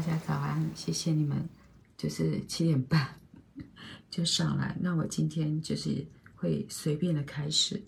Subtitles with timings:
[0.00, 1.46] 大家早安，谢谢你们，
[1.94, 3.06] 就是七点半
[4.08, 4.74] 就上来。
[4.80, 6.06] 那我今天就是
[6.36, 7.82] 会随便的开始，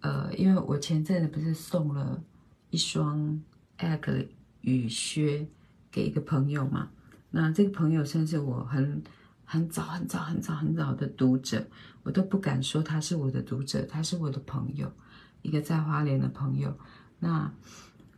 [0.00, 2.22] 呃，因为我前阵子不是送了
[2.68, 3.42] 一双
[3.78, 4.28] Egg
[4.60, 5.48] 雨靴
[5.90, 6.90] 给一个朋友嘛，
[7.30, 9.02] 那这个朋友算是我很
[9.46, 11.66] 很早很早很早很早的读者，
[12.02, 14.92] 我都不敢说他是我的读者，他是我的朋友，
[15.40, 16.78] 一个在花莲的朋友。
[17.18, 17.50] 那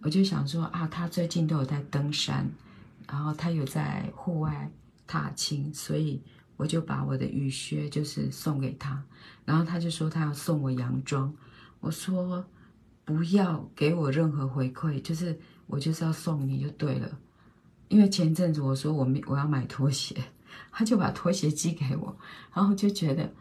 [0.01, 2.51] 我就想说啊，他最近都有在登山。
[3.09, 4.71] 然后他有在户外
[5.07, 6.23] 踏青，所以
[6.57, 9.03] 我就把我的雨靴就是送给他。
[9.45, 11.33] 然后他就说他要送我洋装，
[11.81, 12.45] 我说
[13.05, 17.09] 不要给我任何回馈，就是我就是要送你就对了。
[17.89, 20.17] 因为前阵子我说我我要买拖鞋，
[20.73, 22.19] 他就把拖鞋寄给我，
[22.53, 23.33] 然后就觉得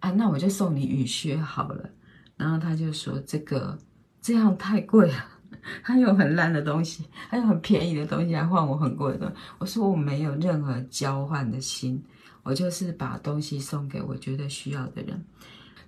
[0.00, 1.88] 啊，那我就送你雨靴好了。
[2.36, 3.78] 然后他就说这个
[4.20, 5.24] 这样太贵了。
[5.82, 9.34] 他有很烂的东西，还有很便宜的东西，来换我很贵的。
[9.58, 12.02] 我说我没有任何交换的心，
[12.42, 15.24] 我就是把东西送给我觉得需要的人。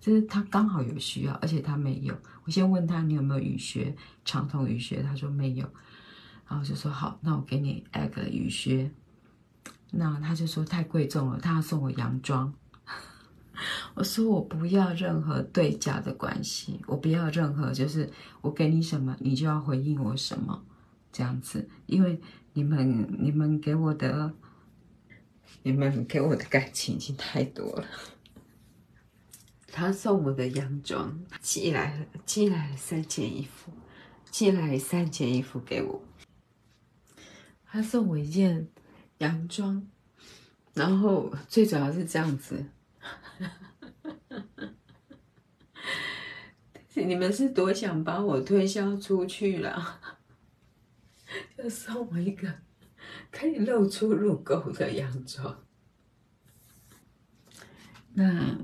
[0.01, 2.13] 就是他刚好有需要，而且他没有。
[2.45, 5.69] 我先问他你有没有雨靴，长筒雨靴，他说没有。
[6.49, 8.91] 然后就说好，那我给你 Egg 雨靴。
[9.93, 12.53] 那他就说太贵重了，他要送我洋装。
[13.95, 20.65] 我说我不要任何对价的关系，我不要任何就是我给你什么，你就要回应我什么
[21.13, 22.21] 这样子，因为
[22.55, 24.33] 你们你们给我的，
[25.63, 27.87] 你们给我的感情已经太多了。
[29.75, 33.73] 他送我的洋装寄来了，寄来了三件衣服，
[34.31, 36.03] 寄来三件衣服给我。
[37.65, 38.69] 他送我一件
[39.19, 39.87] 洋装，
[40.75, 42.67] 然后最主要是这样子。
[47.07, 50.01] 你们是多想把我推销出去了？
[51.57, 52.53] 就送我一个
[53.31, 55.65] 可以露出乳沟的洋装。
[58.15, 58.59] 那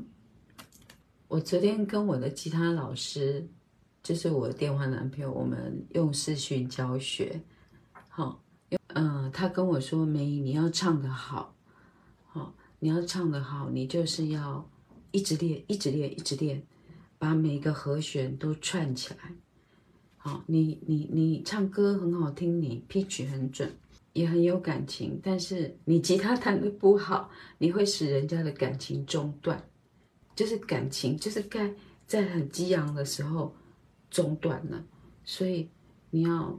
[1.27, 3.49] 我昨天跟我的吉他老师，
[4.03, 7.41] 就是我的电话男朋友，我们用视讯教学。
[8.09, 8.43] 好，
[8.89, 11.55] 嗯，他跟我说：“梅姨，你要唱得好，
[12.27, 14.69] 好，你要唱得好，你就是要
[15.11, 16.63] 一直练，一直练，一直练。”
[17.21, 19.33] 把每个和弦都串起来，
[20.19, 23.77] 好，你你你唱歌很好听，你 pitch 很准，
[24.13, 27.29] 也很有感情，但是你吉他弹得不好，
[27.59, 29.61] 你会使人家的感情中断，
[30.37, 31.75] 就是感情就是该
[32.07, 33.53] 在很激昂的时候
[34.09, 34.85] 中断了，
[35.25, 35.69] 所以
[36.11, 36.57] 你要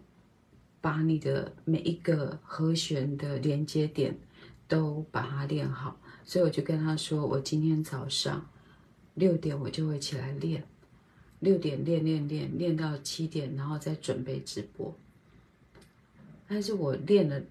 [0.82, 4.20] 把你的每一个和弦的连接点
[4.68, 5.98] 都把它练好，
[6.30, 8.48] 所以我就跟他说，我今天早上。
[9.16, 10.64] 六点我就会起来练，
[11.40, 14.96] 六点练练练练到七点，然后再准备直播。
[16.48, 17.42] 但是我练了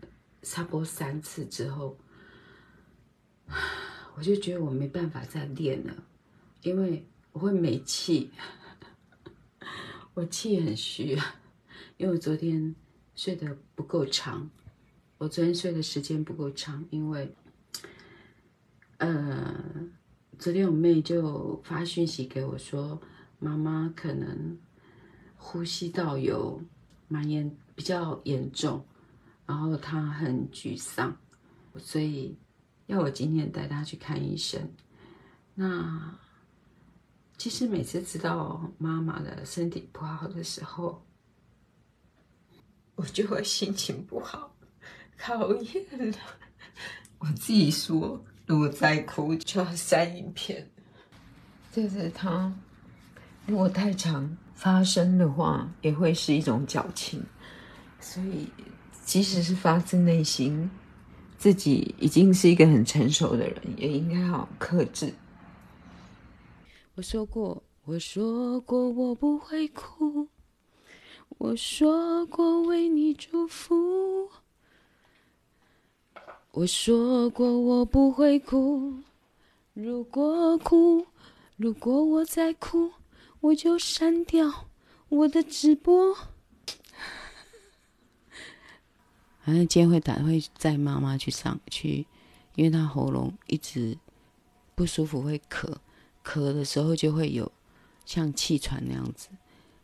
[0.43, 1.99] 差不多三次之后，
[4.15, 5.93] 我就觉得我没办法再练了，
[6.63, 8.31] 因为我会没气，
[10.15, 11.19] 我气很虚，
[11.97, 12.73] 因为我昨天
[13.17, 14.49] 睡得不够长，
[15.19, 17.35] 我昨天睡的时间不够长，因为，
[18.99, 19.65] 呃。
[20.39, 23.03] 昨天我妹就发讯息给我说，
[23.41, 24.57] 妈妈可能
[25.37, 26.63] 呼吸道有
[27.09, 28.87] 蛮严，比较严重，
[29.47, 31.17] 然后她很沮丧，
[31.77, 32.39] 所以
[32.87, 34.73] 要我今天带她去看医生。
[35.57, 36.17] 那
[37.37, 41.05] 其实每次知道妈妈的身体不好的时候，
[42.95, 44.55] 我就会心情不好，
[45.19, 46.17] 讨厌了，
[47.19, 48.25] 我自己说。
[48.49, 50.67] 如果再哭，就要删影片。
[51.71, 52.51] 就是他，
[53.45, 57.23] 如果太常发生的话，也会是一种矫情。
[58.01, 58.49] 所以，
[59.05, 60.69] 即使是发自内心，
[61.37, 65.13] 自己已经是一个很成熟的人，也应该要克制。
[66.95, 70.27] 我说过，我说过我不会哭，
[71.37, 74.18] 我说过为你祝福。
[76.59, 78.93] 我说过我不会哭，
[79.75, 81.07] 如果哭，
[81.57, 82.91] 如果我再哭，
[83.39, 84.67] 我就删掉
[85.09, 86.13] 我的直播。
[89.41, 92.05] 反正今天会打会载妈妈去上去，
[92.57, 93.97] 因为她喉咙一直
[94.75, 95.73] 不舒服，会咳，
[96.25, 97.53] 咳的时候就会有
[98.05, 99.29] 像气喘那样子。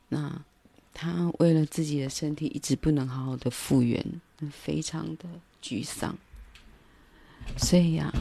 [0.08, 0.44] 那
[0.92, 5.28] 她为了自己的身体，一直不能好好的复原，非常的
[5.62, 6.18] 沮丧。
[7.56, 8.12] 所以呀、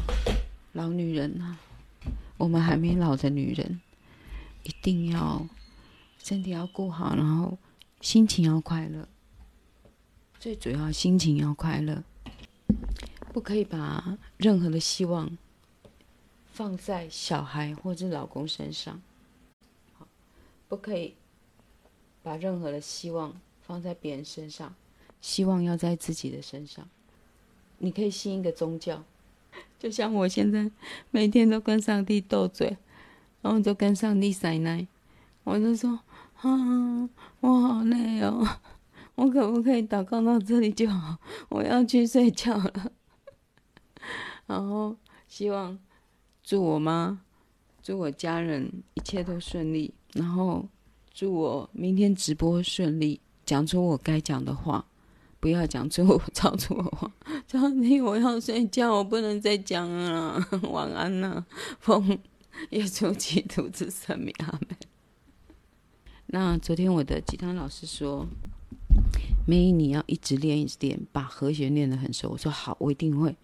[0.74, 1.60] 老女人呐、啊，
[2.38, 3.82] 我们还没老的女人，
[4.64, 5.48] 一定要
[6.20, 7.58] 身体要顾好，然后
[8.02, 9.08] 心情要快乐。
[10.40, 12.04] 最主要心情要快乐，
[13.32, 15.38] 不可以把任何的希望
[16.52, 19.02] 放在小孩或者老公身上，
[20.68, 21.16] 不可以
[22.22, 24.76] 把任何的希望放在别人身上，
[25.22, 26.88] 希望要在自己的身上。
[27.78, 29.04] 你可以信一个宗教，
[29.84, 30.72] 就像我现在
[31.12, 32.78] 每天都跟上帝斗嘴，
[33.42, 34.88] 然后就跟上帝撒奶，
[35.44, 36.00] 我就说
[36.40, 37.10] 啊，
[37.42, 38.48] 我好累哦，
[39.16, 41.18] 我可不可以祷告到这里就好？
[41.50, 42.94] 我要去睡觉了。
[44.46, 44.96] 然后
[45.28, 45.78] 希望
[46.42, 47.20] 祝我妈、
[47.82, 50.66] 祝我家人一切都顺利，然后
[51.14, 54.86] 祝我明天直播顺利，讲出我该讲的话，
[55.44, 57.12] 不要讲出超出我话。
[57.46, 60.42] 上帝，我要睡觉，我不能再讲了，
[60.72, 61.44] 晚安呐，
[61.82, 62.18] 奉
[62.70, 64.78] 耶稣基督之圣名，阿门。
[66.28, 68.26] 那昨天我的吉他老师说，
[69.46, 72.30] 梅姨你要一直练，一直练，把和弦练得很熟。
[72.30, 73.36] 我说好，我一定会。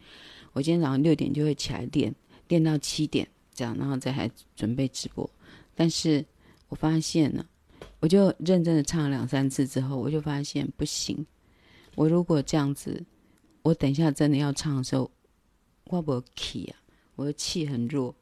[0.54, 2.16] 我今天早上六点就会起来练，
[2.48, 5.30] 练到七点这样，然后再还准备直播。
[5.76, 6.26] 但是
[6.70, 7.46] 我发现了，
[8.00, 11.26] 我就认真的唱了两三次之后，我就发现不行。
[11.96, 13.06] 我如果这样子，
[13.62, 15.10] 我等一下真的要唱的时候，
[15.86, 16.80] 我不气啊，
[17.16, 18.16] 我的气很弱，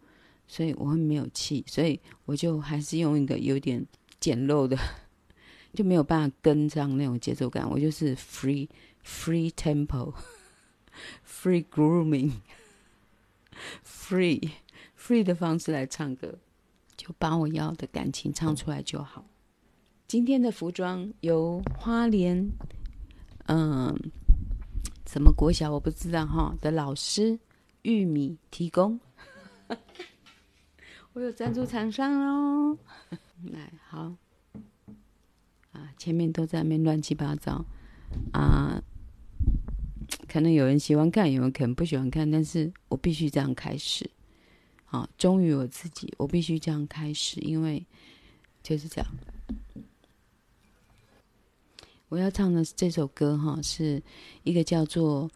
[0.47, 3.85] 所以我会没有气，所以我就还是用一个有点
[4.19, 4.77] 简陋的，
[5.73, 7.69] 就没有办法跟上那种节奏感。
[7.69, 8.67] 我就是 free
[9.05, 10.13] free tempo。
[11.23, 12.31] Free grooming,
[13.85, 14.49] free,
[14.97, 16.39] free 的方式来唱歌，
[16.95, 19.23] 就把我要的感情唱出来就好。
[20.07, 22.49] 今天的服装由花莲，
[23.47, 23.93] 嗯，
[25.05, 27.39] 什么国小我不知道哈的老师
[27.81, 28.99] 玉米提供。
[31.13, 32.77] 我有赞助厂商喽，
[33.51, 34.13] 来好，
[35.71, 37.65] 啊，前面都在那边乱七八糟
[38.31, 38.81] 啊。
[40.27, 44.09] 可能有人喜欢看，有人可能不喜欢看，但是我必须这样开始，
[44.85, 47.85] 好，忠于我自己，我必须这样开始，因为
[48.61, 49.09] 就是这样。
[52.09, 54.01] 我要唱的这首歌哈，是
[54.43, 55.29] 一个叫做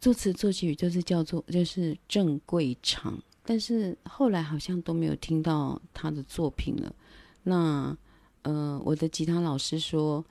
[0.00, 6.94] 作词作曲，就是叫做就是郑贵长，但是后来好像都没有听到他的作品了。
[7.42, 7.96] 那
[8.42, 10.24] 呃，我的吉他老师说。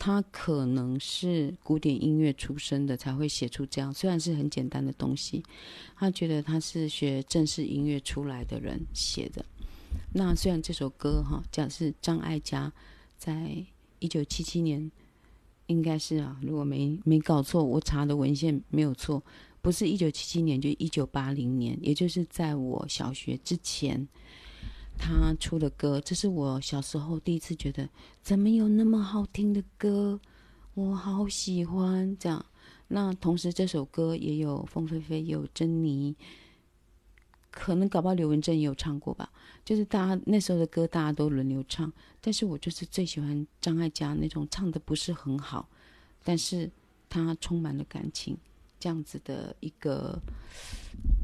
[0.00, 5.42] 他可能是古典音乐出身的，才会写出这样，虽然是很简单的东西。
[5.96, 9.44] 他觉得他是学正式音乐出来的人写的。
[10.14, 12.72] 那虽然这首歌哈，讲是张艾嘉
[13.16, 13.66] 在
[13.98, 14.90] 一九七七年，
[15.66, 19.22] 应该是啊，如果没没搞错，我查的文献没有错，
[19.60, 24.06] 不是一九七七年，就一九八零年，也就是在我小学之前。
[25.00, 27.88] 他出的歌，这是我小时候第一次觉得，
[28.20, 30.18] 怎么有那么好听的歌，
[30.74, 32.44] 我好喜欢这样。
[32.88, 36.16] 那同时这首歌也有凤飞飞，有珍妮，
[37.58, 39.28] 可能搞不好刘文正也有唱过吧。
[39.64, 41.92] 就是大家那时候的歌，大家都轮流唱。
[42.20, 45.68] 但是我就是最喜欢张艾嘉那种唱的不是很好，
[46.22, 46.70] 但是
[47.08, 48.38] 他充满了感情
[48.78, 50.16] 这样子的一个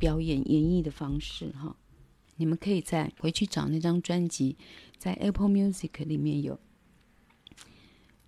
[0.01, 1.77] 表演演绎的方式哈。
[2.37, 4.57] 你们可以再回去找那张专辑，
[4.99, 6.59] 在 Apple Music 里面有。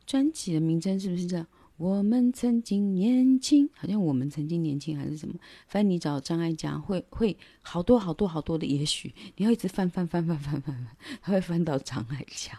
[0.06, 1.46] 专辑的名称是不是这样？
[1.76, 5.34] 我们曾经年轻，好像我们曾经年轻还是什么？
[5.68, 12.58] 反正你找张艾嘉，会会好多好多好多的也许，你要一直翻翻翻翻翻翻翻，他会翻到张艾嘉，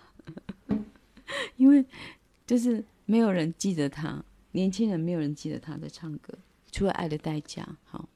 [1.58, 1.84] 因为
[2.46, 6.38] 就是没有人记得他，年轻人没有人记得他在唱歌，
[6.72, 8.08] 除了《爱的代价》好。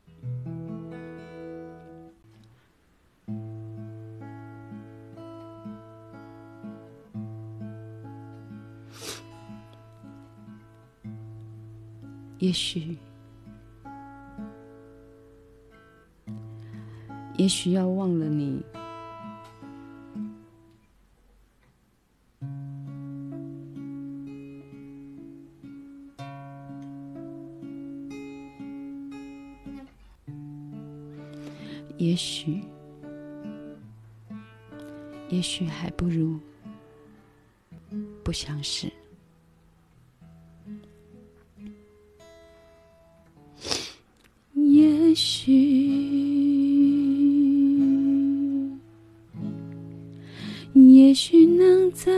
[12.41, 12.97] 也许，
[17.37, 18.63] 也许要忘了你，
[31.97, 32.63] 也许，
[35.29, 36.39] 也许还不如
[38.23, 38.91] 不相识。
[45.11, 45.51] 也许，
[50.73, 52.09] 也许能在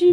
[0.00, 0.12] 也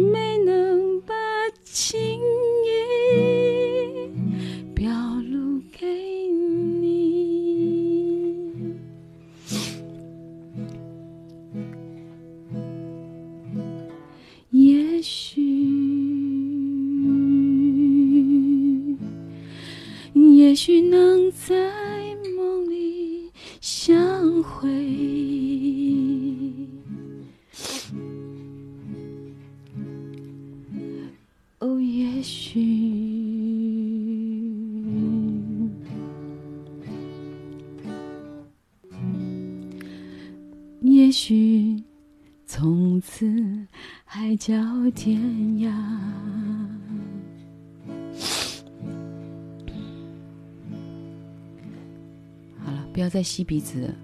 [53.16, 53.94] 好了，不要再吸鼻子。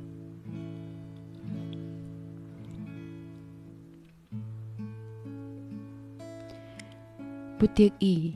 [7.58, 8.32] 不得已，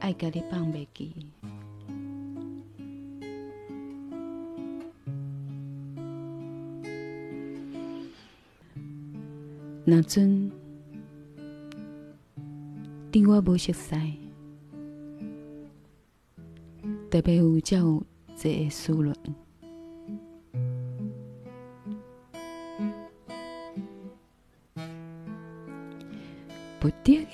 [0.00, 1.14] 爱甲你放袂记。
[9.84, 10.50] 那阵，
[13.10, 13.96] 对我无熟悉，
[17.10, 18.06] 特别有较有
[18.42, 19.14] 这个思论，
[26.80, 27.26] 不得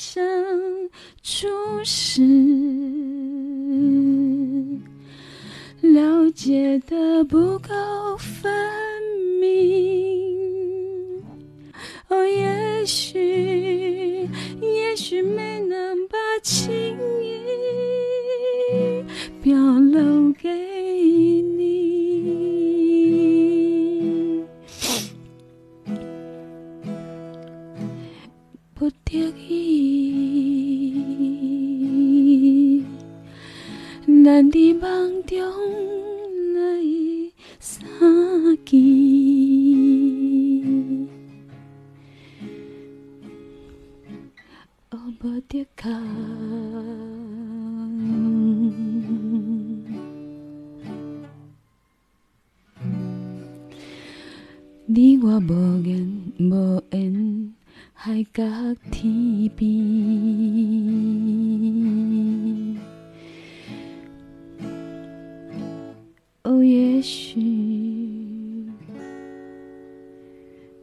[0.00, 0.88] 生
[1.24, 1.48] 出
[1.82, 2.22] 世，
[5.80, 8.16] 了解的不够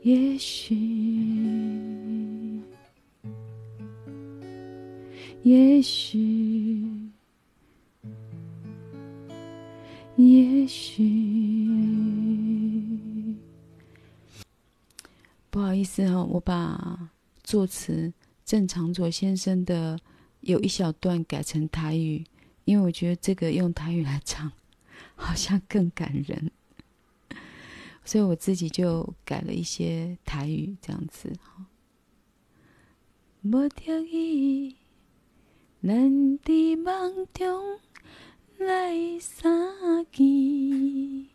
[0.05, 0.75] 也许。
[5.41, 6.87] 也许，
[10.15, 11.03] 也许，
[15.49, 17.11] 不好意思哈、哦，我把
[17.43, 19.99] 作词郑长佐先生的
[20.41, 22.23] 有一小段改成台语，
[22.65, 24.51] 因为我觉得这个用台语来唱
[25.15, 26.51] 好像更感人，
[28.05, 31.65] 所以我自己就改了一些台语这样子哈。
[33.41, 34.75] 无得伊。
[35.81, 37.79] 难在梦中
[38.57, 39.47] 来相
[40.11, 41.27] 见，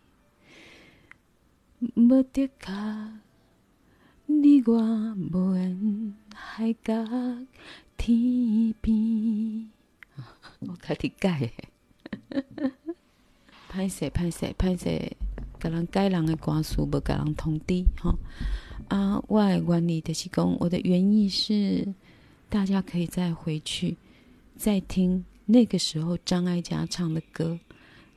[1.94, 2.72] 无得靠
[4.26, 6.92] 你我无缘，海角
[7.96, 9.70] 天边。
[10.66, 11.52] 我开始改，
[13.70, 15.16] 歹势歹势歹势，
[15.60, 18.14] 甲人改人的歌词，无甲人通知哈。
[18.88, 21.86] 啊，我的原意就是讲，我的原意是
[22.48, 23.96] 大家可以再回去
[24.56, 27.58] 再听那个时候张艾嘉唱的歌，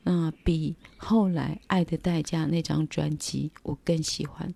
[0.02, 4.52] 那比后来《爱的代价》那张专辑我更喜欢。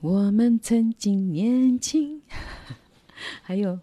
[0.00, 2.20] 我们曾经年轻，
[3.42, 3.80] 还有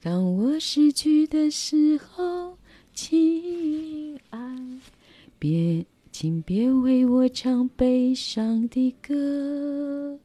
[0.00, 2.56] 当我失去的时候，
[2.94, 4.38] 亲爱，
[5.38, 5.84] 别，
[6.20, 10.18] 请别为我唱悲伤的歌。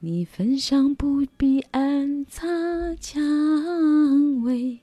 [0.00, 2.44] 你焚香不必暗插
[2.96, 4.80] 蔷薇，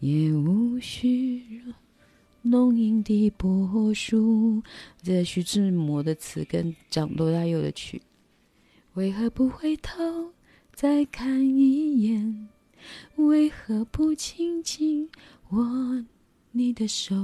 [0.00, 1.60] 也无需。
[2.40, 4.62] 浓荫的柏树，
[5.02, 8.00] 这徐志摩的词跟张罗大佑的曲。
[8.94, 10.32] 为何不回头
[10.72, 12.48] 再看一眼？
[13.16, 15.10] 为何不轻轻
[15.50, 16.02] 握
[16.52, 17.14] 你的手？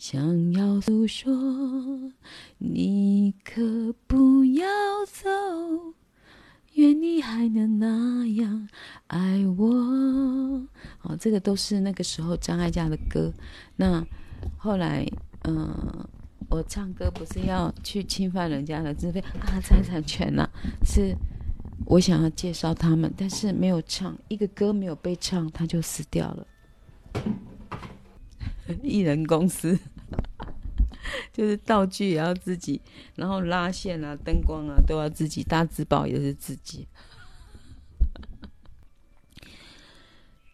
[0.00, 1.30] 想要诉说，
[2.56, 4.66] 你可不要
[5.04, 5.28] 走。
[6.72, 8.66] 愿你还能那样
[9.08, 9.68] 爱我。
[11.02, 13.30] 哦，这个都是那个时候张艾嘉的歌。
[13.76, 14.02] 那
[14.56, 15.06] 后来，
[15.42, 16.08] 嗯、呃，
[16.48, 20.48] 我唱歌不是要去侵犯人家的自费啊财产权呐、
[20.82, 21.14] 是
[21.84, 26.46] 我想要介绍他们，但是没有唱一个歌没有被唱，他就死掉了。
[28.82, 29.76] 艺人公司。
[31.32, 32.80] 就是道具也要自己，
[33.14, 36.86] 然后拉线啊、灯光啊都要自己，大字报也是自己。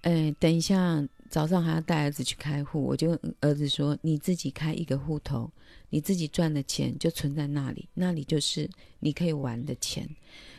[0.03, 5.51] 哎，等一下早上还要带儿子去开户，我就跟儿子说：“你自己开一个户头，
[5.91, 8.71] 你自己赚的钱就存在那里，那里就是
[9.01, 10.09] 你可以玩的钱。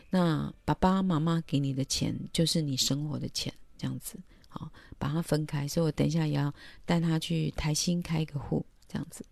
[0.10, 5.66] 那爸爸妈妈给你的钱就是你生活的钱，这样子好，把它分开。
[5.66, 6.54] 所以我等一下也要
[6.86, 9.26] 带他去台新开一个户，这样子。”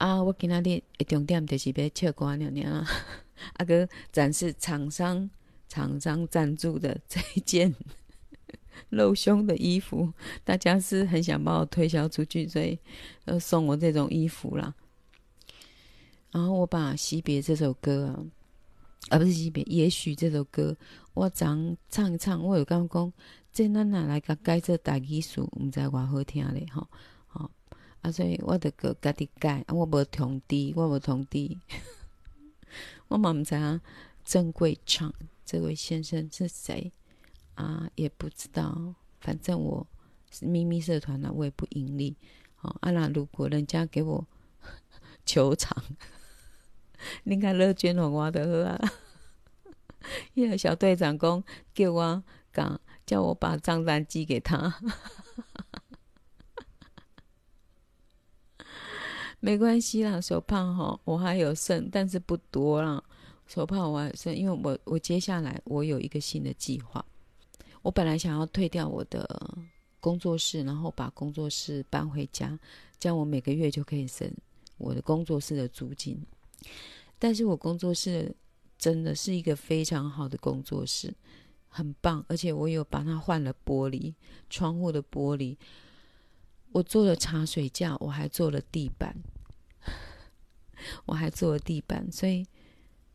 [0.00, 2.62] 啊，我今仔日的重点就是要唱歌了呢。
[2.64, 2.86] 啊，
[3.66, 5.28] 个展示厂商
[5.68, 7.74] 厂商赞助的这一件
[8.88, 10.10] 露胸的衣服，
[10.42, 12.78] 大家是很想把我推销出去，所以
[13.26, 14.74] 要送我这种衣服啦。
[16.30, 18.24] 然后我把《惜别》这首歌啊，
[19.10, 20.74] 啊不是《惜别》，也许这首歌
[21.12, 23.12] 我常唱一唱，我有感觉讲，
[23.52, 26.88] 这咱哪来个改做大艺术，唔知偌好听咧，吼。
[28.02, 31.56] 啊，所以我得个家己改，啊我无通知，我无通知，
[33.08, 33.80] 我嘛毋知影
[34.24, 35.12] 郑贵昌
[35.44, 36.92] 这位先生是谁
[37.54, 37.90] 啊？
[37.96, 39.86] 也不知道，反正我
[40.30, 42.16] 是秘密社团的，我也不盈利。
[42.54, 44.26] 好，啊那如果人家给我
[45.26, 45.76] 球场，
[47.24, 48.92] 你看乐捐红我的喝啊，
[50.34, 54.80] 因为小队长讲叫我讲，叫我把账单寄给他。
[59.40, 63.02] 没关系啦，手帕哈，我还有剩，但是不多啦。
[63.46, 67.04] 手帕我还有剩，因为我我接下来我有一个新的计划。
[67.82, 69.58] 我本来想要退掉我的
[69.98, 72.58] 工作室，然后把工作室搬回家，
[72.98, 74.30] 这样我每个月就可以省
[74.76, 76.22] 我的工作室的租金。
[77.18, 78.34] 但是我工作室
[78.78, 81.12] 真的是一个非常好的工作室，
[81.68, 84.12] 很棒，而且我有把它换了玻璃，
[84.50, 85.56] 窗户的玻璃。
[86.72, 89.16] 我做了茶水架，我还做了地板，
[91.04, 92.46] 我还做了地板，所以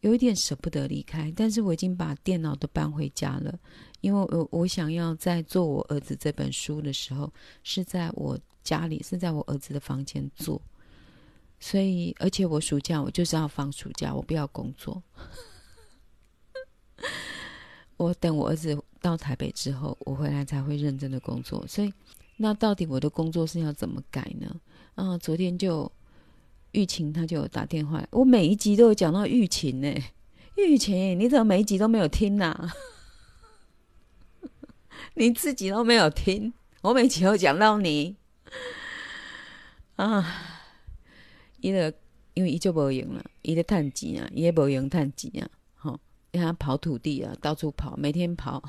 [0.02, 1.32] 有一点舍不得离开。
[1.34, 3.58] 但是我已经把电脑都搬回家了，
[4.02, 7.32] 因为我我想要在做我儿子这本书的时候，
[7.63, 10.62] 是在我家里，是在我儿子的房间做。
[11.58, 15.02] 所以，而且我暑假我就是要放暑假，我不要工作。
[17.96, 21.65] 我等我儿子到台北之后，我回来才会认真的工作。
[21.68, 21.94] 所以。
[22.38, 24.60] 那到底我的工作是要怎么改呢？
[24.95, 25.91] 啊，昨天就
[26.71, 29.93] 玉琴他就有打电话，我每一集都有讲到玉琴呢。
[30.56, 32.74] 玉琴，你怎么每一集都没有听呢、啊？
[35.15, 38.15] 你自己都没有听，我每集都讲到你
[39.95, 40.52] 啊。
[41.60, 41.93] 伊个
[42.34, 46.00] 因为伊就无用了，伊在叹钱啊，伊也无用叹钱啊，吼，
[46.32, 48.62] 让他跑土地啊，到处跑，每天跑。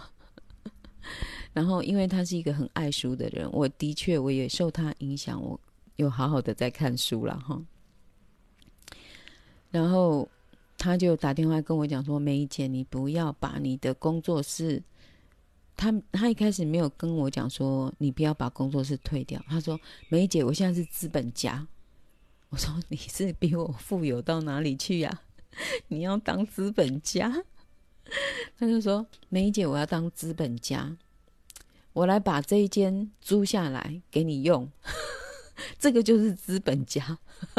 [1.56, 5.58] 然后，因为他是一个很爱书的人，我的确我也受他影响，我
[5.96, 7.58] 有好好的在看书了哈。
[9.70, 10.28] 然后
[10.76, 14.82] 他就打电话跟我讲说：“梅姐，你不要把你的工作室……
[15.74, 19.42] 他他一开始没有跟我讲说你不要把工作室退掉。
[19.48, 21.66] 他说：‘梅姐，我现在是资本家。’
[22.50, 25.22] 我说：‘你是比我富有到哪里去呀？
[25.88, 27.42] 你要当资本家？’
[28.58, 30.94] 他就说：‘梅姐，我要当资本家。’
[31.96, 34.70] 我来把这一间租下来给你用，
[35.80, 37.18] 这个就是资本家。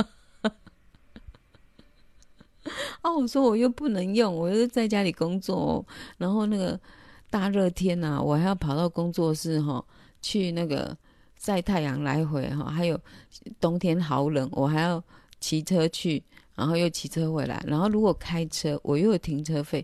[3.02, 5.86] 啊，我说我又不能用，我又在家里工作哦，
[6.20, 6.80] 然后那个
[7.32, 9.84] 大热天呐，我还要跑到工作室哈，
[10.22, 10.96] 去那个
[11.40, 13.00] 晒太阳来回哈，还有
[13.60, 15.04] 冬天好冷，我还要
[15.40, 16.24] 骑车去，
[16.54, 19.84] 然后又骑车回来，然后如果开车，我又有停车费，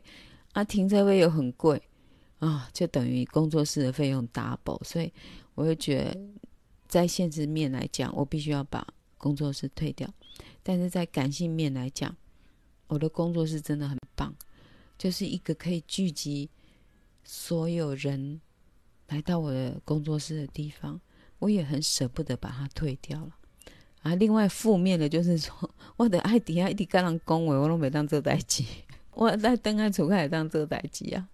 [0.52, 1.82] 啊，停车费又很贵。
[2.46, 5.12] 啊，就等于工作室的费用 double，所以
[5.56, 6.20] 我就觉得
[6.88, 8.86] 在现实面来讲，我必须要把
[9.18, 10.12] 工作室退掉，
[10.62, 12.16] 但是在感性面来讲。
[12.88, 14.36] 我的工作室真的很棒，
[15.00, 16.48] 就是一个可以聚集
[17.24, 18.40] 所有人
[19.08, 21.00] 来到我的工作室的地方。
[21.40, 23.32] 我也很舍不得把它退掉了。
[24.02, 28.64] 啊，另外负面的就是说，我的爱迪啊，一直跟人恭维，我都没当这代志，
[29.14, 31.28] 我在登安楚开也当这代志啊。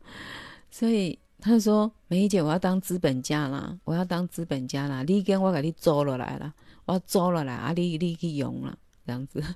[0.71, 6.53] 所以他说：“梅姨姐，我要当资本家啦，我要当资本家啦，你跟我给你租了来了，
[6.85, 9.43] 我要租了来啊，你你去用了这样子。”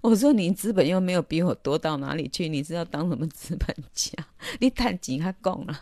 [0.00, 4.12] 我说你资本又没有比我多到哪里去，你是要当什么资本家？
[4.60, 5.80] 你赚钱还讲了，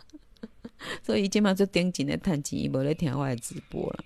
[1.01, 4.03] 所以今嘛就盯紧的赚钱，伊无咧听我的直播了。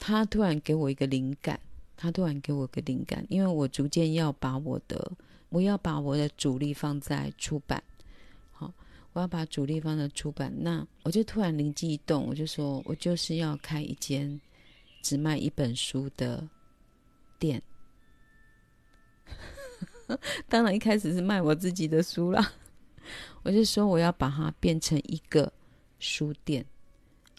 [0.00, 1.60] 他突然给我一个灵感，
[1.96, 5.12] 他突然给我一个灵感，因为我逐渐要把我的，
[5.48, 7.82] 我要把我的主力放在出版，
[8.52, 8.72] 好，
[9.12, 14.40] 我要把主力放在出版，那我就突然灵机一动，我就说我就是要开一间
[15.02, 16.48] 只卖一本书的。
[17.40, 17.62] 店，
[20.50, 22.52] 当然一开始是卖我自己的书啦。
[23.44, 25.52] 我就说我要把它变成一个
[26.00, 26.66] 书店，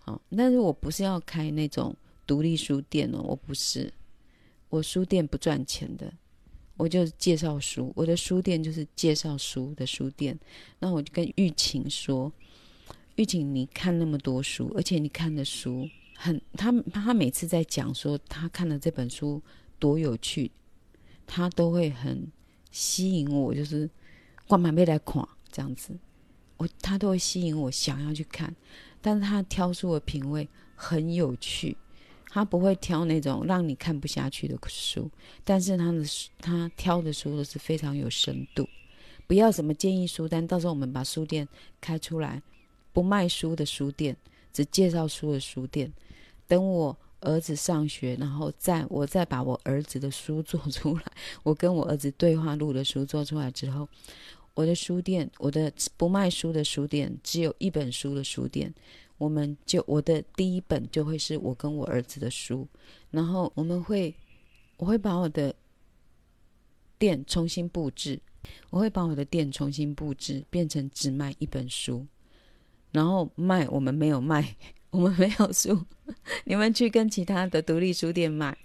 [0.03, 1.93] 好，但是我不是要开那种
[2.25, 3.93] 独立书店哦，我不是，
[4.69, 6.13] 我书店不赚钱的，
[6.79, 10.39] 我就介绍书，我的书店就是介绍书的书店。
[10.79, 12.31] 那我就跟玉琴说，
[13.17, 19.39] 玉琴，你看那么多书，而且你看的书很，他他每次在讲说他看了这本书。
[19.81, 20.51] 多有趣，
[21.25, 22.29] 他都会很
[22.69, 23.89] 吸引我，就是
[24.45, 25.97] 挂满背来看这样子，
[26.57, 28.53] 我他都会吸引我想要去看。
[28.99, 31.77] 但是他挑书的品味很有趣，
[32.29, 35.09] 他不会挑那种让你看不下去的书，
[35.43, 36.03] 但是他的
[36.39, 38.67] 他挑的书都是非常有深度。
[39.27, 41.47] 不要什么建议书单，到时候我们把书店
[41.81, 42.41] 开出来，
[42.93, 44.15] 不卖书的书店，
[44.53, 45.91] 只介绍书的书店。
[46.47, 46.97] 等我。
[47.21, 51.03] 儿子上学，然后再我再把我儿子的书做出来，
[51.43, 53.85] 我跟我儿子对话录的书做出来之后，
[54.53, 58.73] 我的书店，我的不卖书的书店，只有一本书的书店，
[59.19, 62.67] 我们就我的第一本就会是我跟我儿子的书，
[63.11, 64.15] 然后我们会，
[64.77, 65.53] 我会把我的
[66.97, 68.19] 店重新布置，
[68.71, 72.07] 我会把我的店重新布置，变成只卖一本书，
[72.91, 74.55] 然后卖我们没有卖。
[74.91, 75.85] 我们没有书，
[76.45, 78.57] 你们去跟其他的独立书店买。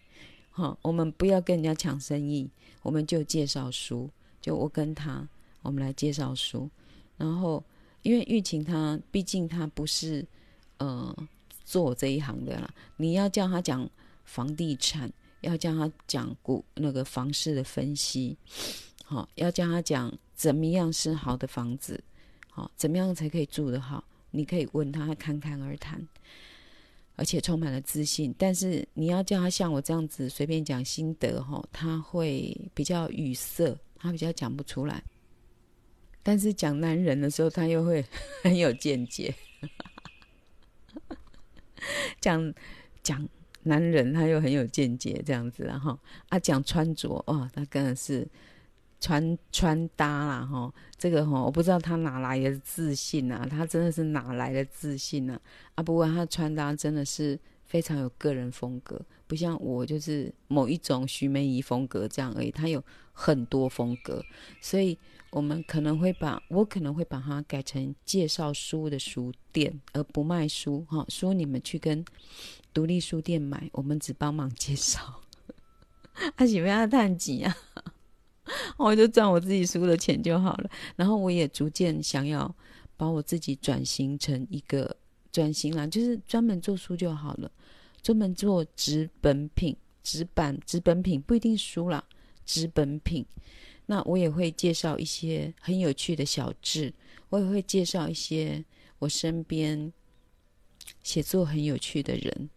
[0.48, 2.48] 好，我们不要跟人家抢生意，
[2.80, 4.08] 我们就介绍书。
[4.40, 5.28] 就我跟他，
[5.60, 6.70] 我们来介绍书。
[7.18, 7.62] 然后，
[8.00, 10.26] 因为玉琴她毕竟她不是
[10.78, 11.14] 呃
[11.64, 13.88] 做这一行的啦，你要叫他讲
[14.24, 15.10] 房地产，
[15.40, 18.36] 要叫他讲股那个房市的分析，
[19.04, 22.02] 好，要叫他讲怎么样是好的房子，
[22.50, 24.04] 好，怎么样才可以住得好。
[24.30, 26.06] 你可以问他，侃侃而谈，
[27.14, 28.34] 而且充满了自信。
[28.36, 35.02] 但是你要叫他像我这样子随便讲心得哈，他会比较语塞，他比较讲不出来。
[36.22, 38.04] 但是讲男人的时候，他又会
[38.42, 39.32] 很有见解。
[42.20, 42.54] 讲
[43.02, 43.28] 讲
[43.62, 48.26] 男人，他又很有见解，这样子然后啊，讲穿着哦，他真的是。
[49.00, 55.30] 穿穿搭啦，哈，这个哈，我不知道他哪来的自信啊，他真的是哪来的自信？
[55.30, 55.38] 啊，
[55.74, 57.38] 啊，不过他穿搭真的是
[57.74, 62.80] 非常有个人风格，不像我就是某一种徐梅姨风格这样而已，他有
[63.12, 64.24] 很多风格，
[64.60, 64.96] 所以
[65.30, 72.04] 我们可能会把我可能会把它改成介绍书的书店，而不卖书哈，书你们去跟
[72.72, 75.20] 独立书店买，我们只帮忙介绍，
[76.36, 77.56] 他喜欢要探几啊？
[78.78, 80.70] 我就赚我自己书的钱就好了。
[80.94, 82.54] 然后我也逐渐想要
[82.96, 84.96] 把我自己转型成一个
[85.32, 87.50] 转型啦，就是专门做书就好了，
[88.04, 92.04] 专门做纸本品、纸板、纸本品不一定书啦，
[92.44, 93.24] 纸本品。
[93.86, 96.92] 那我也会介绍一些很有趣的小志，
[97.30, 98.62] 我也会介绍一些
[98.98, 99.90] 我身边
[101.02, 102.50] 写作很有趣的人。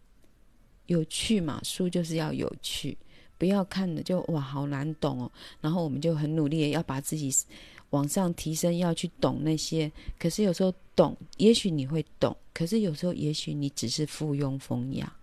[0.88, 2.98] 有趣嘛，书就是要有趣。
[3.38, 5.32] 不要看的就哇好难懂哦，
[5.62, 7.32] 然后我们就很努力要把自己，
[7.92, 9.90] 往上提升，要去懂那些。
[10.20, 15.16] 可是有时候懂，也许你会懂，可是有时候也许你只是附庸风雅。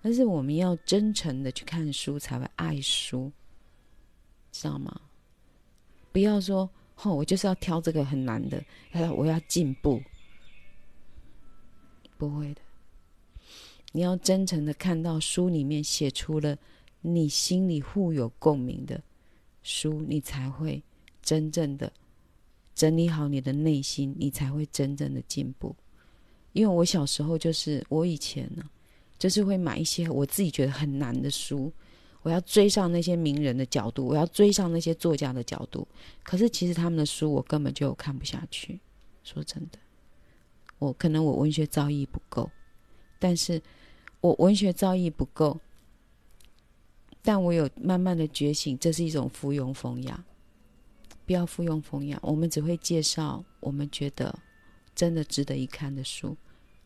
[0.00, 3.32] 但是我们要真诚的去看书，才会爱书，
[4.52, 5.00] 知道吗？
[6.12, 6.70] 不要说，
[7.02, 8.64] 哦，我就是要挑这个很难的，
[9.14, 10.00] 我要进步，
[12.16, 12.60] 不会的。
[13.92, 16.56] 你要真诚的看到书里面写出了
[17.00, 19.02] 你心里互有共鸣的
[19.62, 20.82] 书，你才会
[21.22, 21.92] 真正的
[22.74, 25.74] 整理好你的内心，你才会真正的进步。
[26.52, 28.62] 因为我小时候就是我以前呢。
[29.18, 31.72] 就是会买一些我自己觉得很难的书，
[32.22, 35.86] 我要追上那些名人的角度，我要追上那些作家的角度。
[36.22, 38.78] 可是其实他们的书我根本就看不下去。
[39.24, 39.78] 说真的，
[40.78, 42.48] 我可能我文学造诣不够，
[43.18, 43.60] 但是
[44.20, 45.58] 我文学造诣不够，
[47.20, 50.24] 但我有慢慢的觉醒，这是一种附庸风雅。
[51.26, 54.38] 不要附庸风雅，我们只会介绍我们觉得
[54.94, 56.36] 真的值得一看的书。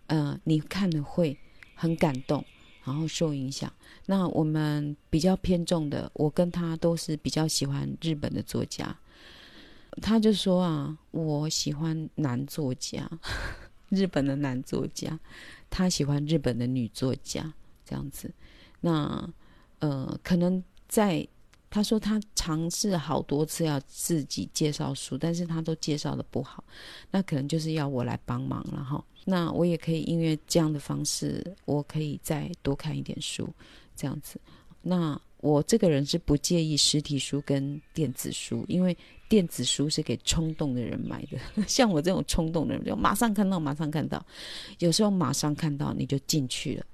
[0.06, 1.38] 嗯、你看了会。
[1.74, 2.44] 很感动，
[2.84, 3.72] 然后受影响。
[4.06, 8.96] 那我们比较偏重的，我跟他都是比较喜欢日本的作家。
[10.00, 13.10] 他就说啊，我喜欢男作家，
[13.90, 15.18] 日本的男作家。
[15.68, 17.52] 他喜欢日本的女作家，
[17.84, 18.32] 这样子。
[18.80, 19.28] 那
[19.78, 21.26] 呃，可能在
[21.72, 26.62] 他说他尝试好多次要自己介绍书，但是他都介绍的不好。
[27.10, 29.02] 那可能就是要我来帮忙了哈。
[29.24, 33.48] 那我也可以，因为这样的方式，我可以再多看一点书，
[33.96, 34.38] 这样子。
[34.82, 38.94] 那我这个人是不介意实体书跟电子书，因为
[39.26, 41.38] 电子书是给冲动的人买的。
[41.66, 44.22] 像我这种冲动的人，就马上看到，马上看到。
[44.78, 46.84] 有时候马上看到你就进去了，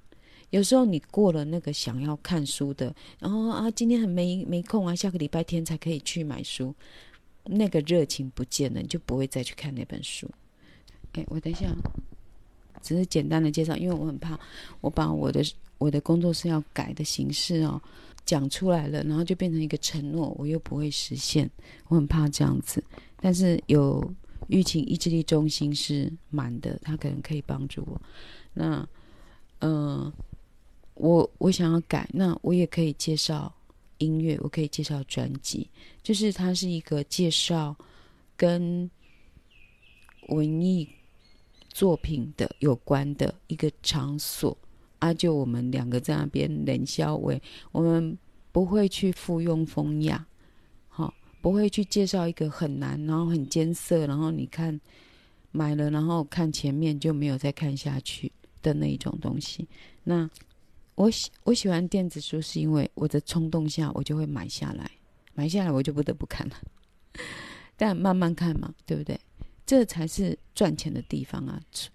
[0.49, 6.73] 有时候你过了那个想要看书的，然后啊，今天很没没空啊，下个礼拜天才可以去买书，
[7.45, 10.29] 那个热情不见了，你就不会再去看那本书。
[11.13, 11.67] 哎，我等一下。
[12.81, 14.39] 只是简单的介绍，因为我很怕
[14.79, 15.43] 我把我的
[15.79, 17.81] 我的工作室要改的形式哦
[18.23, 21.49] 讲出来了，然后就变成一个承诺，我又不会实现，
[21.89, 22.81] 我很怕这样子。
[23.19, 24.01] 但是有
[24.47, 28.01] 疫情意志力中心是满的，他可能可以帮助我。
[28.53, 28.87] 那
[29.59, 30.09] 嗯、
[30.99, 33.51] 我我想要改，那我也可以介绍
[33.97, 35.67] 音乐，我可以介绍专辑，
[36.03, 37.75] 就是它是一个介绍
[38.37, 38.89] 跟
[40.27, 40.87] 文艺。
[41.71, 44.57] 作品的有关的一个场所，
[44.97, 47.39] 啊，就我们两个在那边冷笑为，
[47.71, 48.17] 我们
[48.51, 50.25] 不会去附庸风雅，
[50.87, 54.77] 好、不会去介绍一个很难，然后很艰涩，然后你看
[55.51, 58.29] 买了，然后看前面就没有再看下去
[58.63, 59.65] 的那一种东西。
[60.03, 60.27] 那
[60.99, 64.91] 我喜我喜欢电子书，是因为我的冲动下，我就会买下来，
[65.33, 66.55] 买下来我就不得不看了，
[67.77, 69.17] 但慢慢看嘛，对不对？
[69.65, 71.57] 这才是赚钱的地方啊！
[71.71, 71.89] 出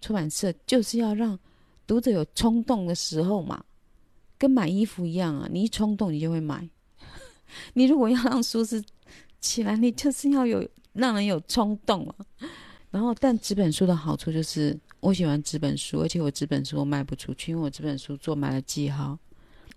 [0.00, 1.36] 出版社就是要让
[1.84, 3.64] 读者有冲动的时候嘛，
[4.38, 5.48] 跟买衣服一样啊！
[5.50, 6.68] 你一冲动，你就会买。
[7.74, 8.80] 你如果要让书是
[9.40, 12.14] 起来，你就是要有让人有冲动啊。
[12.92, 19.18] 然后，但纸本书的好处就是，我喜欢纸本书，而且我纸本书我卖不出去，因为我纸本书做满了记号。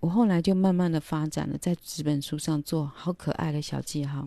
[0.00, 4.26] 我后来就慢慢的发展了，在纸本书上做好可爱的小记号，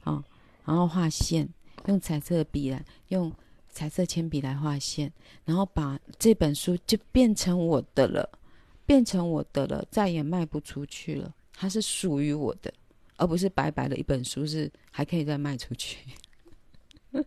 [0.00, 0.24] 好，
[0.64, 1.46] 然后画线。
[1.86, 3.30] 用彩色笔来，用
[3.68, 5.12] 彩色铅笔来画线，
[5.44, 8.26] 然后把这本书就变成我的了，
[8.86, 11.34] 变成我的了，再也卖不出去了。
[11.52, 12.72] 它是属于我的，
[13.16, 15.98] 而不是白白的一本书，是还可以再卖出去。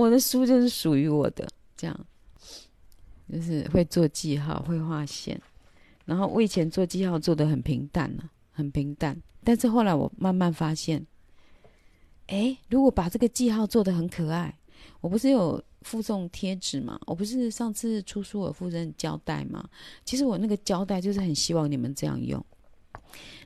[0.00, 2.06] 我的书就是属于我的，这样
[3.30, 5.38] 就是会做记号，会画线。
[6.06, 9.14] 然后我以前做记号做的很平淡呢，很平淡。
[9.44, 11.06] 但是后来我慢慢发现。
[12.28, 14.56] 哎，如果把这个记号做的很可爱，
[15.00, 16.98] 我不是有附送贴纸吗？
[17.06, 19.68] 我不是上次出书有附赠胶带吗？
[20.04, 22.42] 其实我那个胶带就是很希望你们这样用。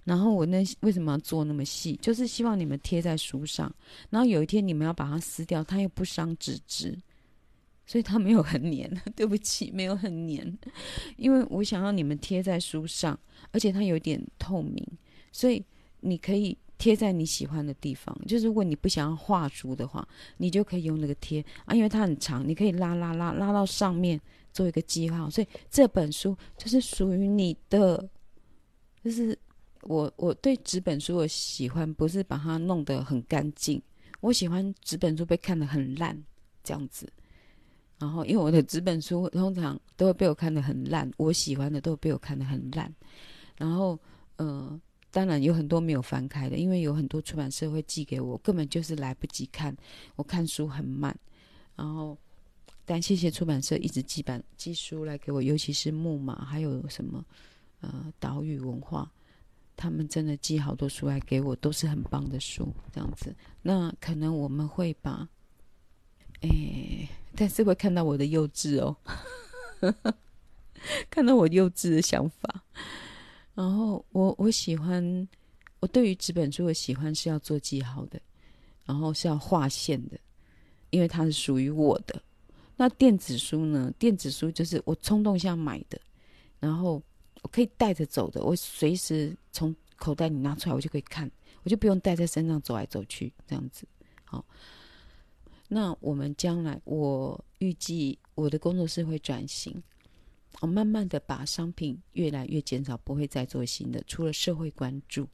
[0.05, 1.99] 然后我那为什么要做那么细？
[2.01, 3.75] 就是希望你们贴在书上，
[4.11, 6.97] 然后有一天你们要把它撕掉，它又不伤纸质，
[7.87, 8.91] 所以它没有很黏。
[9.17, 10.59] 对不起，没有很黏，
[11.17, 13.19] 因为我想要你们贴在书上，
[13.51, 14.87] 而且它有点透明，
[15.33, 15.65] 所以
[16.01, 16.57] 你可以。
[16.77, 20.07] 贴在你喜欢的地方，就是如果你不想要画书的话，
[20.39, 24.21] 你就可以用那个贴啊，因为它很长，你可以拉拉拉拉到上面
[24.53, 28.07] 做一个记号，所以这本书就是属于你的。
[29.03, 29.39] 就是
[29.87, 33.81] 我我对纸本书我喜欢，不是把它弄得很干净，
[34.21, 36.21] 我喜欢纸本书被看得很烂
[36.63, 37.13] 这样子。
[37.99, 42.95] 然后因为我的纸本书通常都会被我看得很烂，我喜欢的都会被我看得很烂。
[43.57, 43.99] 然后
[44.37, 44.81] 呃。
[45.15, 49.73] 当然有很多没有翻开的，因为有很多出版社会寄给我，根本就是来不及看。
[50.17, 51.17] 我看书很慢，
[51.77, 52.19] 然后
[52.85, 57.25] 但谢谢出版社一直寄版寄书来给我，尤其是木马，还有什么
[57.79, 59.09] 呃岛屿文化，
[59.77, 63.35] 他们真的寄好多书来给我，都是很棒的书，这样子。
[63.63, 65.29] 那可能我们会把，
[66.41, 68.97] 哎，但是会看到我的幼稚哦。
[71.11, 72.63] 看到我幼稚的想法，
[73.55, 75.29] 然后我我喜欢，
[75.81, 78.21] 我对于纸本书的喜欢是要做记号的，
[78.85, 80.19] 然后是要划线的，
[80.91, 82.21] 因为它是属于我的。
[82.77, 83.93] 那电子书呢？
[83.99, 85.99] 电子书就是我冲动下买的，
[86.59, 87.03] 然后
[87.55, 91.31] 可以带着走的，我随时从口袋里拿出来，我就可以看，
[91.63, 93.87] 我就不用带在身上走来走去这样子。
[94.25, 94.45] 好，
[95.69, 99.81] 那我们将来，我预计我的工作室会转型。
[100.59, 104.03] 我慢慢的把商品越来越减少，不会再做新的。
[104.09, 105.25] 除了社会关注，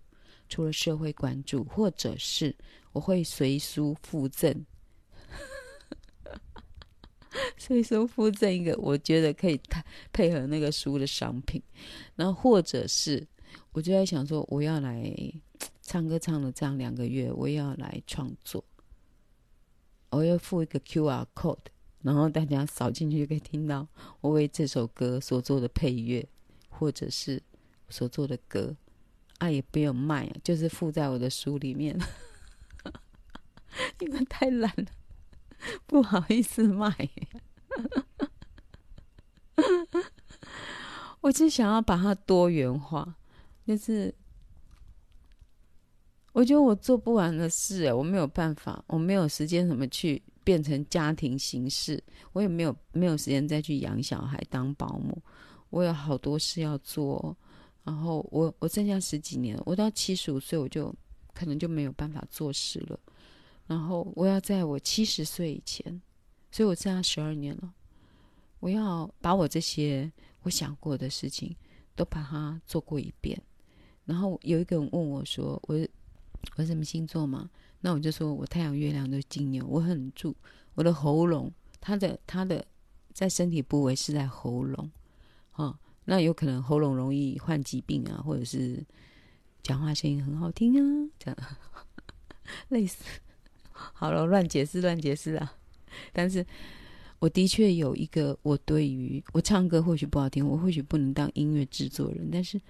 [0.51, 2.55] 除了社会关注，或者是
[2.93, 4.55] 我会随书附赠，
[7.57, 11.63] 所以说附赠一个我觉得可以配配合那个书的商品。
[12.17, 13.27] 然后或者是，
[13.73, 15.13] 我就在想说，我要来
[15.83, 18.65] 唱歌唱了这样两个月，我要来创作，
[20.11, 21.59] 我要附一个 QR code。
[22.03, 23.87] 然后大家扫进去就可以听到
[24.23, 26.27] 我为这首歌所做的配乐，
[26.71, 27.43] 或者是
[27.91, 28.75] 所做的歌，
[29.37, 31.99] 啊，也不用卖啊，就是附在我的书里面，
[34.01, 34.87] 因为太懒了，
[35.87, 36.95] 不好意思卖。
[41.21, 43.17] 我只想要把它多元化，
[43.67, 44.15] 就是
[46.33, 50.23] 我觉得我做不完的事，我没有办法，我没有时间怎么去。
[50.43, 55.23] 变成家庭形式，我也没有没有时间再去养小孩当保姆，
[55.69, 57.37] 我有好多事要做，
[57.85, 60.93] 然后我我剩下十几年，我到七十五岁我就
[61.35, 62.99] 可能就没有办法做事了，
[63.71, 66.03] 然后我要在我七十岁以前，
[66.51, 67.73] 所以我剩下十二年了，
[68.59, 70.11] 我要把我这些
[70.43, 71.55] 我想过的事情
[71.95, 73.41] 都把它做过一遍，
[74.05, 75.87] 然后有一个人问我说：“我
[76.57, 77.49] 我什么星座吗？”
[77.81, 80.35] 那我就说，我太阳、月亮都金牛，我很注
[80.75, 82.67] 我的喉咙，他的他的
[83.15, 84.91] 在身体部位是在喉咙，
[85.55, 88.85] 哦，那有可能喉咙容易患疾病啊，或者是
[89.63, 91.39] 讲话声音很好听啊，这样
[92.71, 93.05] 类似。
[93.93, 95.55] 好了，乱解释乱解释啊！
[96.13, 96.45] 但是
[97.19, 102.61] 我的确有一个，我对于我唱歌或许不好听，我或许不能当音乐制作人，但是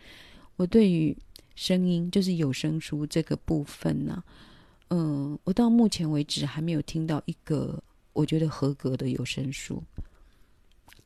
[0.57, 1.17] 我对于
[1.55, 4.23] 声音，就是有声书这个部分呢、
[4.89, 9.83] 嗯，我到目前为止还没有听到一个我觉得合格的有声书，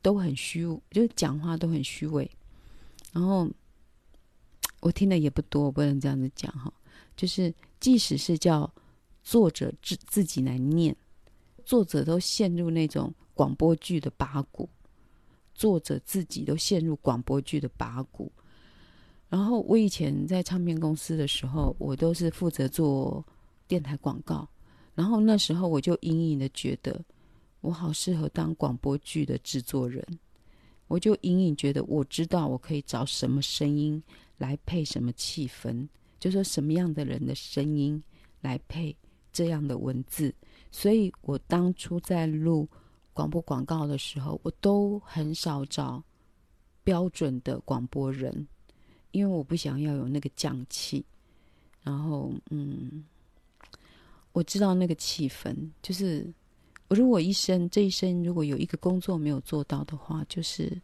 [0.01, 2.31] 都很虚，就讲话都很虚伪。
[3.13, 3.49] 然后
[4.81, 6.73] 我听的也不多，我不能这样子讲哈。
[7.17, 8.73] 就是即使是叫
[9.25, 10.95] 作者自自己来念，
[11.65, 14.69] 作者都陷入那种广播剧的八股，
[15.55, 18.31] 作者自己都陷入广播剧的八股。
[19.29, 23.25] 然后我以前在唱片公司的时候，我都是负责做。
[23.67, 24.47] 电台广告，
[24.95, 27.03] 然后那时候我就隐隐的觉得，
[27.63, 30.07] 我好适合当广播剧的制作人。
[30.87, 34.01] 我就隐隐觉得，我知道我可以找什么声音
[34.37, 35.89] 来配什么气氛，
[36.21, 38.01] 就说什么样的人的声音
[38.43, 38.95] 来配
[39.35, 40.35] 这样的文字。
[40.71, 42.67] 所以我当初在录
[43.13, 46.03] 广播广告的时候，我都很少找
[46.83, 48.49] 标准的广播人，
[49.11, 51.05] 因为我不想要有那个匠气。
[51.83, 53.05] 然后，嗯。
[54.33, 56.27] 我知道那个气氛，就是
[56.89, 60.77] 我如果一生这一生如果有一个工作没有做到的话，就是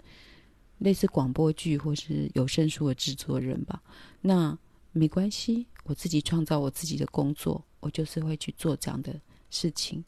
[0.79, 3.83] 类似广播剧或是有声书的制作人吧。
[4.21, 4.57] 那
[4.93, 10.05] 没关系，我自己创造我自己的工作，我就是会去做这样的事情。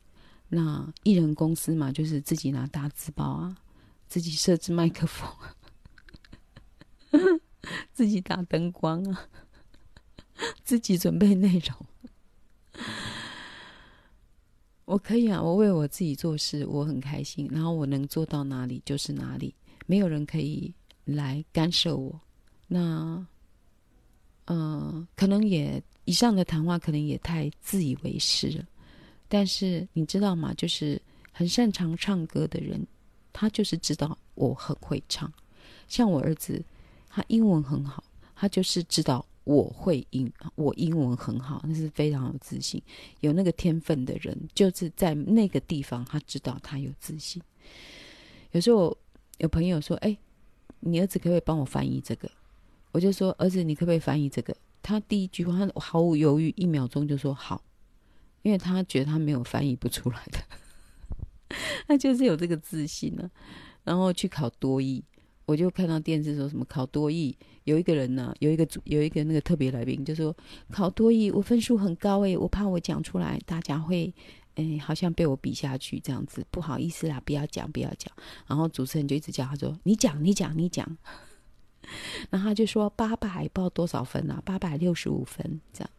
[0.48, 3.56] 那艺人公司嘛，就是自己拿大字报啊，
[4.06, 5.28] 自己设置麦克风，
[7.92, 9.28] 自己打灯光啊，
[10.62, 11.86] 自己准备内容。
[14.84, 17.48] 我可以啊，我为我自己做事，我很开心。
[17.50, 19.54] 然后我能做到哪里就是哪里，
[19.86, 22.20] 没有人可以来干涉我。
[22.66, 23.26] 那，
[24.46, 28.64] 嗯、可能也以上的谈话可能也太自以为是了。
[29.28, 30.52] 但是你知道吗？
[30.54, 31.00] 就是
[31.32, 32.86] 很擅长唱歌的人，
[33.32, 35.32] 他就是知道我很会唱。
[35.88, 36.62] 像我儿子，
[37.08, 38.02] 他英文很好，
[38.34, 39.24] 他就是知道。
[39.44, 42.80] 我会英，我英文很好，那是非常有自信。
[43.22, 47.42] 有那个天分的人，就是在那个地方，他知道他有自信。
[48.52, 48.96] 有时候
[49.38, 50.16] 有朋友说：“哎，
[50.78, 52.30] 你儿子可不可以帮我翻译这个？”
[52.92, 57.62] 我就说：“儿子，你可不可以翻译这个？”他第一句话，他毫无犹豫，一秒钟就说好，
[58.42, 60.38] 因为他觉得他没有翻译不出来的，
[61.86, 63.30] 他就是有这个自信呢、
[63.84, 65.04] 然后去考多益，
[65.46, 70.36] 我就看到电视说什么考多益，有一个人呢、有一个主有一个那个特别来宾就说
[70.70, 74.12] 考多益，我分数很高诶，我怕我讲出来大家会，
[74.56, 78.12] 诶，好像被我比下去这样子，不好意思啦，不要讲，不要讲。
[78.46, 80.96] 然后主持人就一直叫他说你讲，你讲，你讲。
[82.30, 85.90] 然后他就说八百，不知道多少分啊，八百六十五分这样。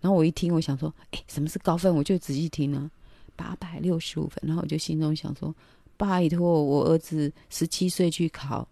[0.00, 1.94] 然后我一听，我想说，诶，什么是高分？
[1.94, 2.90] 我就仔细听呢、啊，
[3.36, 4.42] 八百六十五分。
[4.46, 5.54] 然后我就心中想说。
[5.98, 8.66] 拜托，我儿子十七岁去考，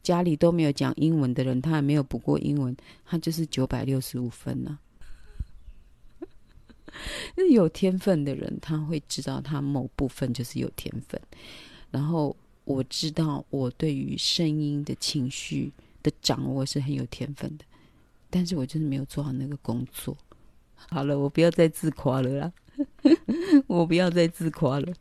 [0.00, 4.78] 家里都没有讲英文的人，他还没有补过英文，他就是九百六十五分呢、
[6.20, 6.22] 啊。
[7.50, 11.20] 有天分的人，他会知道他某部分就是有天分。
[11.90, 17.64] 然后我知道我对于声音的情绪的掌握是很有天分的，
[18.30, 20.16] 但是我就是没有做好那个工作。
[20.74, 22.52] 好了，我不要再自夸了啦，
[23.66, 24.92] 我不要再自夸了。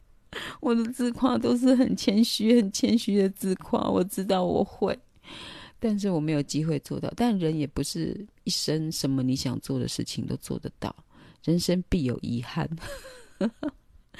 [0.59, 3.89] 我的自夸都是很谦虚、很谦虚的自夸。
[3.89, 4.97] 我知道我会，
[5.79, 7.11] 但是我没有机会做到。
[7.15, 10.95] 但人也不是一生什么你想做的事情都做得到，
[11.43, 12.69] 人生必有遗憾。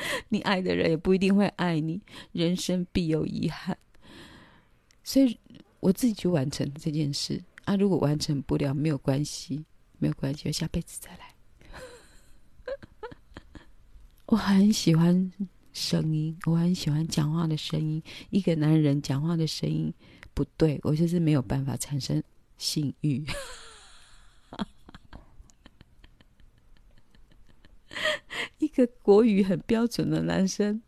[0.30, 3.78] 你爱的人也不一定会爱你，人生必有遗憾。
[5.04, 5.40] 所以
[5.80, 9.66] 我自己去完成这件事啊，如果完成不了，没有关系，
[10.00, 11.36] 没有关系，我下辈子再来。
[14.28, 15.32] 我很喜欢。
[15.74, 18.04] 声音，我很喜欢讲话的声音。
[18.30, 19.94] 一个男人讲话的声音
[20.34, 22.22] 不对，我就是没有办法产生
[22.58, 23.26] 性欲。
[28.58, 30.82] 一个国语很标准的男生，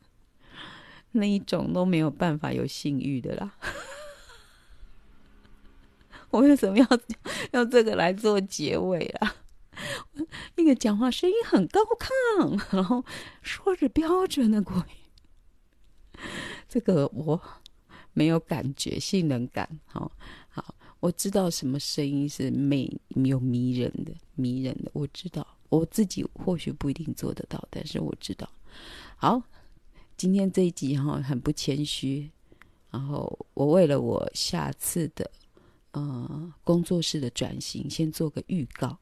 [1.12, 3.56] 那一种都没有办法有性欲的啦。
[6.32, 6.88] 我为什么要
[7.52, 9.36] 要这个来做结尾啊？
[10.56, 13.04] 一个讲话声音很高亢，然后
[13.42, 16.20] 说着标准的国语，
[16.70, 17.42] 这个我
[18.14, 19.68] 没有感觉，性能感。
[19.86, 20.12] 好，
[20.50, 25.46] 好，我知道什么声音是美有迷人的，迷人的，我知道，
[25.78, 28.48] 我自己或许不一定做得到，但是我知道。
[29.16, 29.42] 好，
[30.16, 32.30] 今天这一集哈很不谦虚，
[32.92, 35.30] 然后我为了我下次的
[35.92, 38.98] 呃工作室的转型，先做个预告。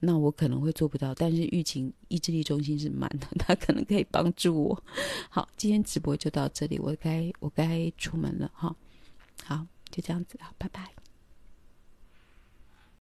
[0.00, 4.84] 那我可能会做不到，但是疫情意志力中心是满的，他可能可以帮助我。
[5.28, 8.74] 好，今天直播就到这里，我该我该出门了哈。
[9.44, 10.97] 好，就这样子了，拜拜。